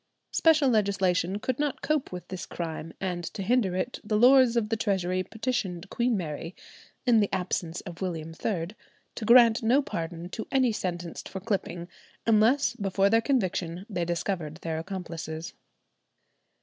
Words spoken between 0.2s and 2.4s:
Special legislation could not cope with